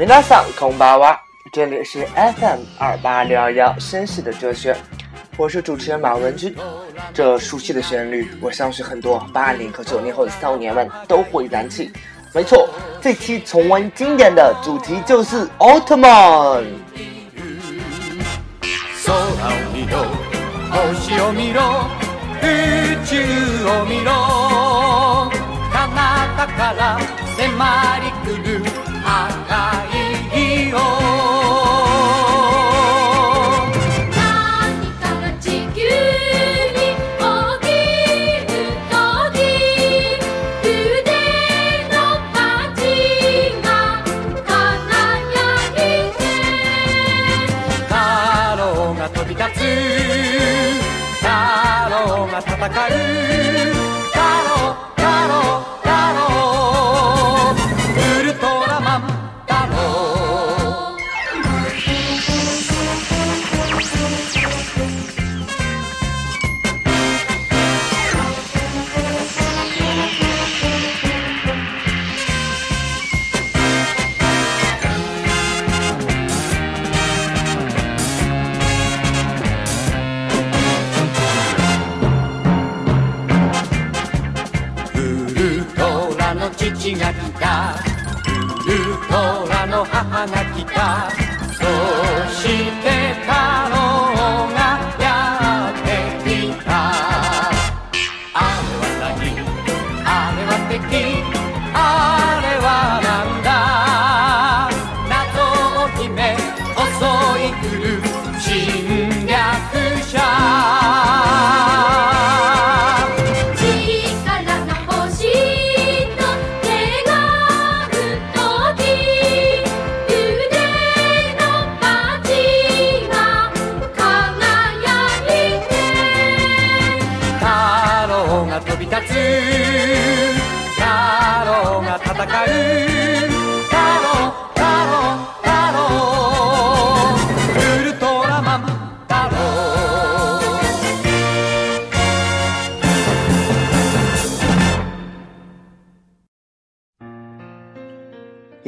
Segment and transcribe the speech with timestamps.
[0.00, 1.20] 弥拉桑空巴哇，
[1.52, 4.74] 这里是 FM 二八六二幺，绅士的哲学，
[5.36, 6.56] 我是主持人马文军。
[7.12, 11.92] 这熟悉的旋律，我相信很多八零和九零后的少年们都会燃起。
[12.32, 12.66] 没错，
[13.02, 16.64] 这期重温经典的主题就是奥特曼。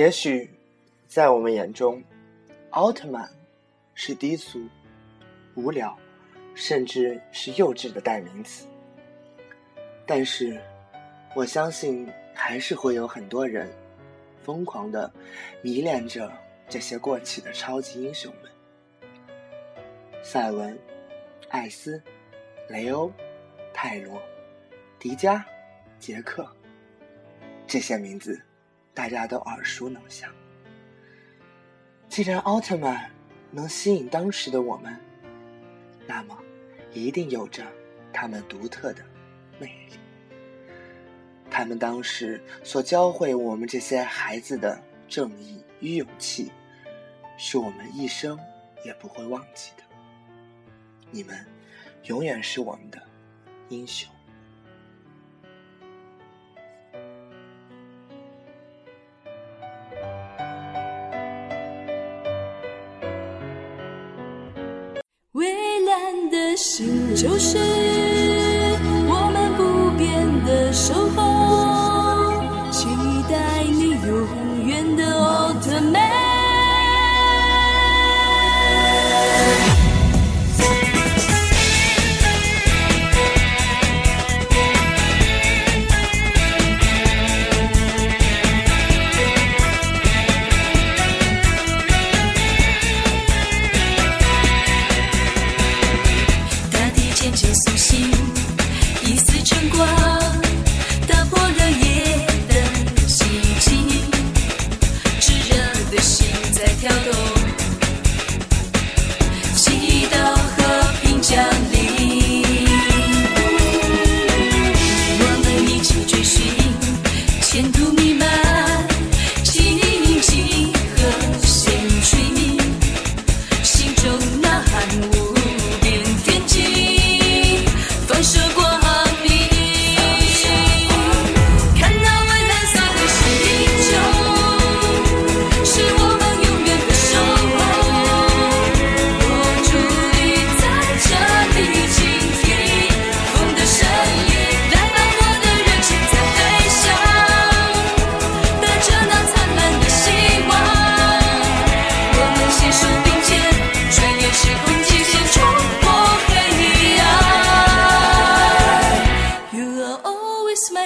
[0.00, 0.48] 也许，
[1.08, 2.02] 在我们眼中，
[2.70, 3.28] 奥特曼
[3.92, 4.58] 是低俗、
[5.56, 5.94] 无聊，
[6.54, 8.66] 甚至是幼稚的代名词。
[10.06, 10.58] 但是，
[11.36, 13.68] 我相信还是会有很多人
[14.42, 15.12] 疯狂的
[15.60, 16.32] 迷恋着
[16.66, 18.50] 这些过气的超级英雄们：
[20.22, 20.78] 赛文、
[21.50, 22.02] 艾斯、
[22.70, 23.12] 雷欧、
[23.74, 24.18] 泰罗、
[24.98, 25.42] 迪迦、
[25.98, 26.48] 杰克，
[27.66, 28.40] 这些名字。
[28.94, 30.30] 大家都耳熟能详。
[32.08, 33.10] 既然奥特曼
[33.50, 34.94] 能吸引当时的我们，
[36.06, 36.36] 那么
[36.92, 37.64] 一定有着
[38.12, 39.04] 他们独特的
[39.58, 39.94] 魅力。
[41.50, 46.50] 他们当时所教会我们这些孩子的正义与勇气，
[47.36, 48.38] 是我们一生
[48.84, 49.82] 也不会忘记的。
[51.10, 51.44] 你们
[52.04, 53.00] 永远是我们的
[53.68, 54.10] 英雄。
[65.40, 68.09] 蔚蓝的心，就是。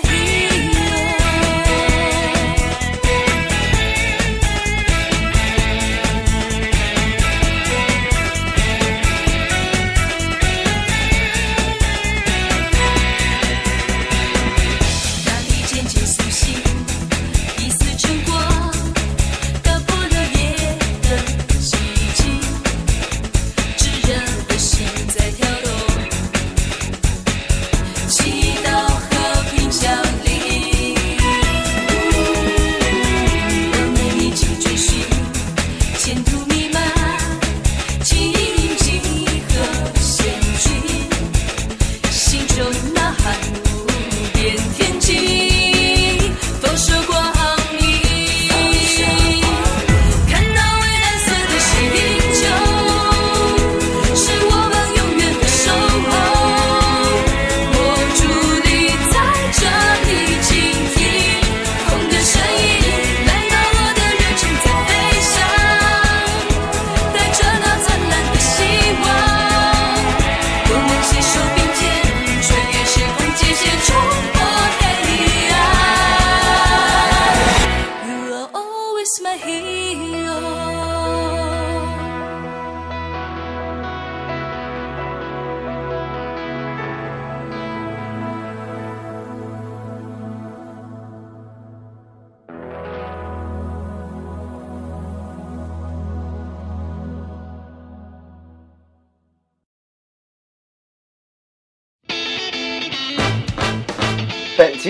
[0.03, 0.34] my heat.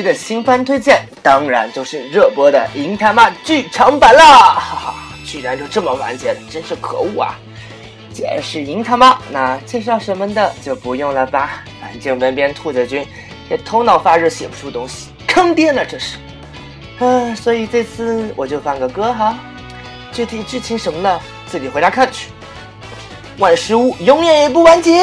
[0.02, 4.24] 的新番推荐，当然就是热播的《银他妈剧场版》啦！
[4.54, 4.94] 哈哈，
[5.24, 7.34] 居然就这么完结了，真是可恶啊！
[8.12, 11.64] 既然是银他妈，那介绍什么的就不用了吧。
[11.80, 13.04] 反正文编兔子君
[13.50, 16.16] 也头脑发热写不出东西，坑爹呢这是。
[17.00, 19.36] 嗯，所以这次我就放个歌哈，
[20.12, 22.30] 具体剧情什么的自己回家看去。
[23.38, 25.02] 万事屋永远也不完结。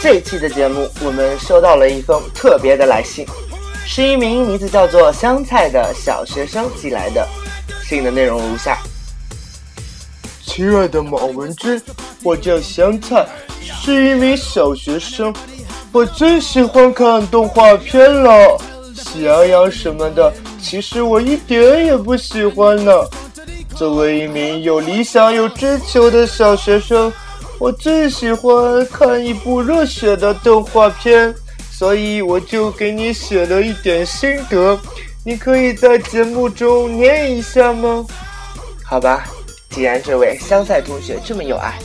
[0.00, 3.26] 这期的节目，我们收到了一封特别的来信，
[3.84, 7.26] 是一名名字叫做香菜的小学生寄来的。
[7.82, 8.78] 信的内容如下：
[10.46, 11.80] 亲爱的马文之，
[12.22, 13.26] 我叫香菜，
[13.82, 15.34] 是一名小学生。
[15.92, 18.56] 我最喜欢看动画片了，
[18.94, 20.32] 喜羊羊什么的。
[20.62, 22.92] 其实我一点也不喜欢呢。
[23.76, 27.12] 作为一名有理想、有追求的小学生，
[27.58, 31.34] 我最喜欢看一部热血的动画片，
[31.72, 34.78] 所以我就给你写了一点心得，
[35.24, 38.06] 你可以在节目中念一下吗？
[38.84, 39.26] 好吧，
[39.70, 41.76] 既然这位香菜同学这么有爱，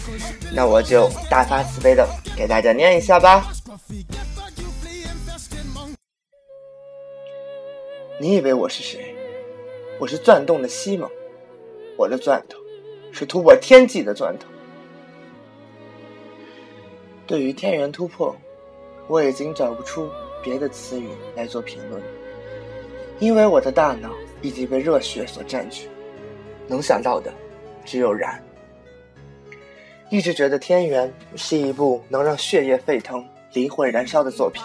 [0.53, 3.47] 那我就大发慈悲的给大家念一下吧。
[8.21, 9.15] 你以为我是谁？
[9.99, 11.09] 我是转动的西蒙。
[11.99, 12.57] 我的钻头
[13.11, 14.47] 是突破天际的钻头。
[17.27, 18.33] 对于《天元》突破，
[19.07, 20.09] 我已经找不出
[20.41, 22.01] 别的词语来做评论，
[23.19, 25.89] 因为我的大脑已经被热血所占据，
[26.69, 27.29] 能想到的
[27.83, 28.41] 只有燃。
[30.09, 34.63] 一直觉得《天元》是一部能让血液沸腾、灵魂燃烧的作品。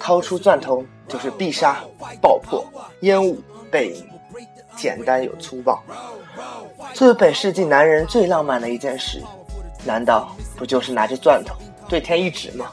[0.00, 1.84] 掏出钻头就是必杀、
[2.20, 2.66] 爆破、
[3.02, 4.04] 烟雾、背影，
[4.76, 5.80] 简单又粗暴。
[6.94, 9.22] 作为本世纪男人最浪漫的一件事，
[9.84, 11.54] 难道不就是拿着钻头
[11.88, 12.66] 对天一指吗？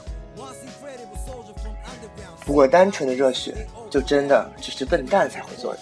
[2.44, 3.54] 不过单纯的热血
[3.88, 5.80] 就真的只是笨蛋才会做的。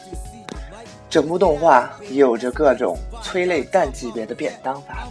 [1.10, 5.08] 整部动画也有着各种催泪弹级别的便当法，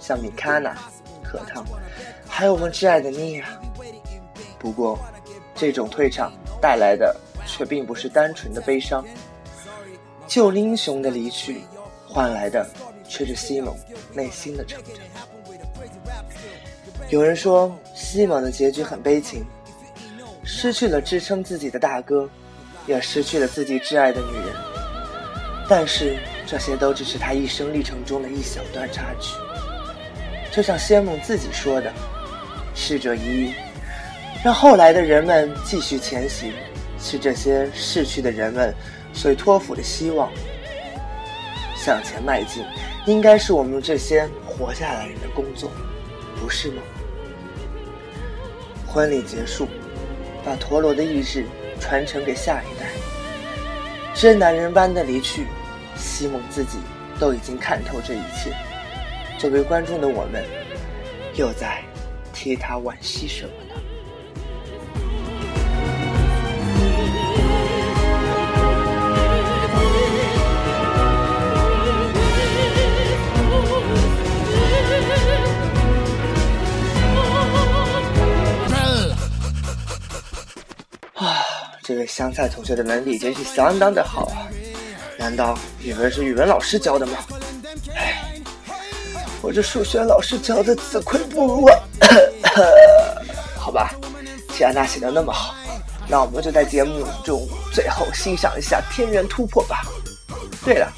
[0.00, 0.76] 像米卡娜、
[1.22, 1.64] 可藤，
[2.28, 3.46] 还有我们挚爱的妮亚。
[4.58, 4.98] 不过
[5.54, 7.14] 这种退场带来的
[7.46, 9.02] 却并不是单纯的悲伤，
[10.26, 11.62] 旧英雄的离去。
[12.18, 12.68] 换来的
[13.08, 13.72] 却是西蒙
[14.12, 15.28] 内心的成长。
[17.10, 19.46] 有人说，西蒙的结局很悲情，
[20.42, 22.28] 失去了支撑自己的大哥，
[22.88, 24.46] 也失去了自己挚爱的女人。
[25.68, 29.36] 但是这些都只是他一生历程中的一小段插曲。
[30.50, 31.92] 就像西蒙自己说的
[32.74, 33.54] ：“逝者已矣，
[34.44, 36.52] 让后来的人们继续前行，
[36.98, 38.74] 是这些逝去的人们
[39.14, 40.28] 所托付的希望。”
[41.88, 42.62] 向前迈进，
[43.06, 45.72] 应该是我们这些活下来人的工作，
[46.38, 46.82] 不是吗？
[48.86, 49.66] 婚礼结束，
[50.44, 51.46] 把陀螺的意志
[51.80, 52.88] 传承给下一代。
[54.12, 55.46] 真男人般的离去，
[55.96, 56.76] 西蒙自己
[57.18, 58.54] 都已经看透这一切。
[59.38, 60.44] 作为观众的我们，
[61.36, 61.82] 又在
[62.34, 63.80] 替他惋惜什么呢？
[81.88, 84.44] 这位香菜同学的能力真是相当的好啊！
[85.18, 87.16] 难道语文是语文老师教的吗？
[87.96, 88.34] 唉，
[89.40, 91.74] 我这数学老师教的自愧不如啊！
[93.56, 93.94] 好吧，
[94.54, 95.54] 既然他写的那么好，
[96.06, 99.78] 那我们就在节目中最后欣赏一下天元突破吧。
[100.62, 100.92] 对了，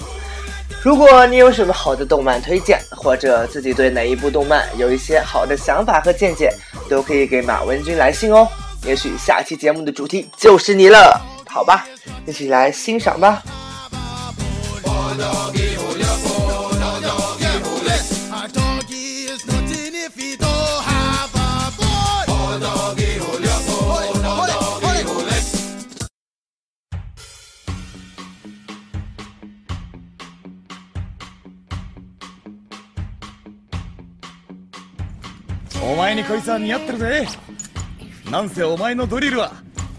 [0.82, 6.52] 如果你有什么好的动漫推荐，或者自己对哪一部动漫有一些好的想法和见解，
[6.88, 8.48] 都可以给马文军来信哦。
[8.86, 11.86] 也许下期节目的主题就是你了，好吧，
[12.26, 13.42] 一起来欣赏吧。
[13.92, 16.02] 我到底有没？
[16.02, 16.08] 有
[16.66, 17.10] 我到底有
[38.30, 39.54] なんせお前のドリルは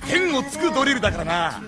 [0.10, 1.62] 天をつくドリルだからな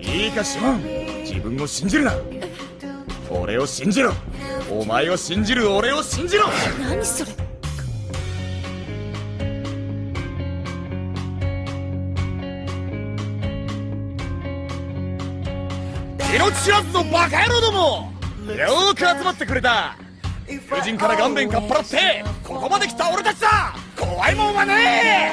[0.00, 0.82] いいかシモン
[1.24, 2.12] 自分を信じるな
[3.30, 4.12] 俺を信じろ
[4.70, 6.44] お前を信じる俺を信じろ
[6.80, 7.32] 何それ
[16.34, 18.12] 命知らずのバカ野郎ども
[18.54, 19.96] よく集まってくれた
[20.72, 25.32] 夫人から顔面かっぱらってここまで来た俺たちだ怖いもんはね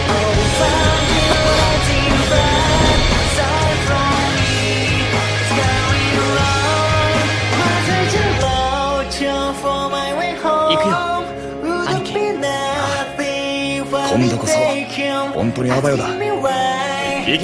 [15.57, 16.27] 当にアバヨだ行け